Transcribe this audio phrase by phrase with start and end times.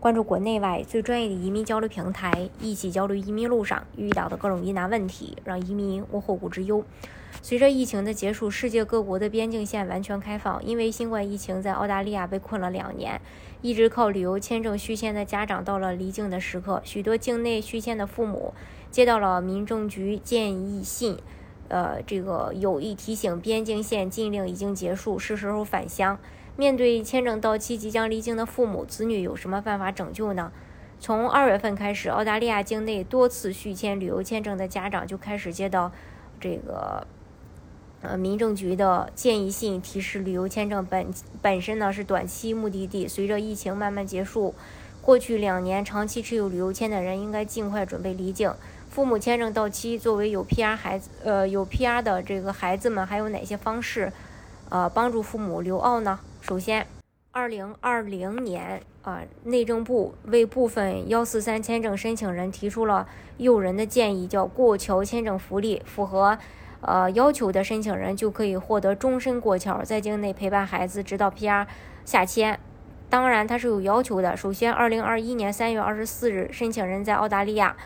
[0.00, 6.82] 关注国内外最专业的移民交流平台，一起交流移民路上遇到的各种疑难问题，让移民无后顾之忧。
[7.42, 10.64] 随着疫情的结束，世界各国的边境线完全开放。
[10.64, 13.20] 因为新冠疫情，在澳大利亚被困了两年，
[13.60, 16.80] 一直靠旅游签证续签的家长到了离境的时刻。
[16.82, 18.54] 许多境内续签的父母
[18.90, 21.18] 接到了民政局建议信，
[21.68, 26.18] 呃，这个有意提醒边境线禁令已经结束，是时候返乡。
[26.60, 30.52] 面对签证到期即将离境的父母，子女有什么办法拯救呢？
[30.98, 35.90] 从二月份开始，澳大利亚境内多次续签旅游签证的家长就开始接到
[36.38, 37.06] 这个。
[38.02, 41.06] 呃，民政局的建议信提示，旅游签证本
[41.40, 43.08] 本身呢是短期目的地。
[43.08, 44.54] 随着疫情慢慢结束，
[45.00, 48.52] 过去两年长期持有旅游签的人应该尽快准备离境。
[48.90, 54.12] 父母签证到期，作为有 PR 孩子，呃，有 PR 的这个孩子们，还有哪些方式，
[54.68, 56.20] 呃，帮助父母留澳呢？
[56.40, 56.86] 首先，
[57.32, 66.38] 二零二零年啊，内政部为部分幺四三签证申请人提出了诱人的建议，叫过桥签证福利，符合。
[66.80, 71.66] 呃，要求的申请人就可以获得终身过桥，在境内陪伴孩子直到 PR
[72.06, 72.58] 下签。
[73.10, 74.34] 当然，它是有要求的。
[74.34, 77.76] 首先，二零二一年三月二十四日，申请人在澳大利亚；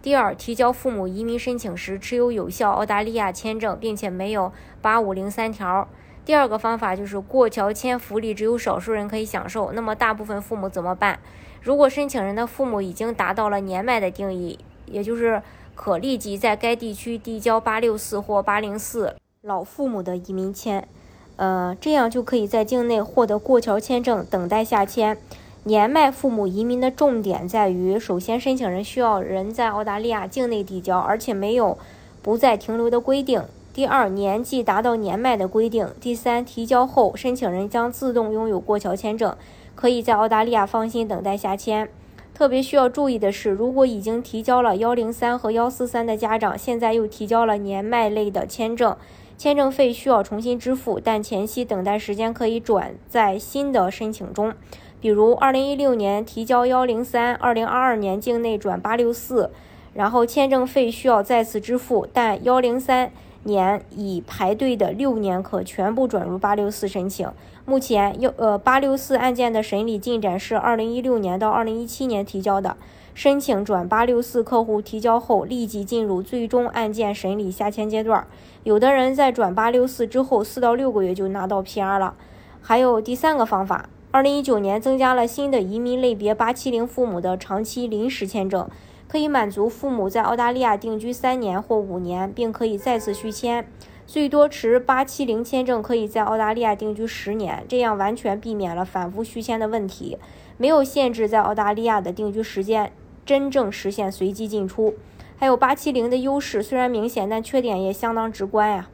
[0.00, 5.88] 第二，提交父母移民申请时持有有效澳大利亚签证，并且没有八五零三条。
[6.24, 11.18] 第二个方法就是过桥签福利只有少数人可以享受，那么大部分父母怎么办？
[11.62, 15.42] 如果申请人的父母已经达到了年迈的定义，也就是。
[15.76, 20.86] 可立即在该地区递交八六四或八零四老父母的移民签，
[21.34, 25.18] 呃，这样就可以在境内获得过桥签证，等待下签。
[25.64, 31.76] 年迈父母移民的重点在于：首先，申请人需要人在澳大利亚境内递交，而且没有
[32.22, 33.42] 不再停留的规定；
[33.74, 39.36] 第二，年纪达到年迈的规定；第三，提交后申请人将自动拥有过桥签证，
[39.74, 41.88] 可以在澳大利亚放心等待下签。
[42.32, 48.96] 特别需要注意的是，如果已经提交了幺零三和幺四三的家长，现在又提交了年迈类的签证，
[49.36, 54.54] 签证费需要重新支付，但前期等待时间可以转在新的申请中。
[55.00, 59.50] 比如，二零一六年提交幺零三，二零二二年境内转八六四，
[59.94, 63.10] 然后签证费需要再次支付，但幺零三。
[63.44, 67.28] 年已排队的六年可全部转入八六四申请。
[67.64, 72.76] 目前，要呃八六四案件的审理进展是二零一六年到二零一七年提交的
[73.14, 78.26] 申请转八六四客户提交后立即进入最终案件审理下签阶段。
[78.64, 82.14] 有的人在转八六四之后四到六个月就拿到 PR 了。
[82.60, 88.68] 还有第三个方法，二零一九年增加了新的移民类别八七零父母的长期临时签证。
[89.08, 93.66] 可以满足父母在澳大利亚定居三年或五年，并可以再次续签。
[94.06, 100.18] 最多持八七零签证可以在澳大利亚定居十年，这样完全避免了反复续签的问题。
[100.56, 102.92] 没有限制在澳大利亚的定居时间，
[103.24, 104.94] 真正实现随机进出。
[105.36, 108.88] 还有八七零的优势虽然明显，但缺点也相当直观呀。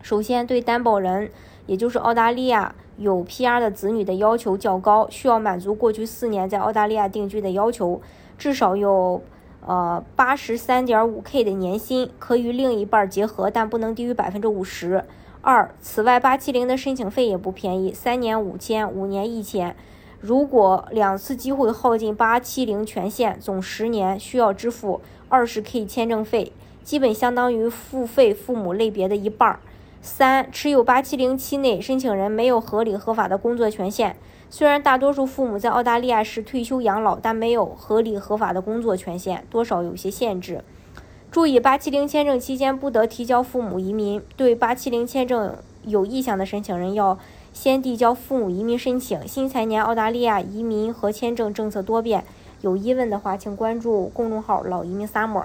[0.00, 1.30] 首先，对担保人，
[1.66, 7.98] 也就是澳大利亚有 PR 的子女的要求较高，需要满足过去四年在澳大利亚定居的要求。
[8.36, 9.22] 至少有，
[9.66, 15.02] 呃，八十三点五 K 的年薪，可与另一半结合，但不能低于百分之五十
[15.40, 15.74] 二。
[15.80, 19.74] 此外，八七零的申请费也不便宜，三年五千，五年一千。
[20.20, 25.00] 如果两次机会耗尽八七零权限，总十年需要支付
[25.30, 29.58] 二十 K 签证费，基本相当于付费父母类别的一半。
[30.02, 34.16] 三，持有八七零期内，申请人没有合理合法的工作权限。
[34.48, 40.64] 虽然大多数父母在澳大利亚是退休养老，但没有合理合法的工作权限，多少有些限制。
[41.30, 44.22] 注意，八七零签证期间不得提交父母移民。
[44.36, 47.18] 对八七零签证有意向的申请人，要
[47.52, 49.28] 先递交父母移民申请。
[49.28, 52.24] 新财年澳大利亚移民和签证政策多变，
[52.62, 55.44] 有疑问的话，请关注公众号“老移民 summer”。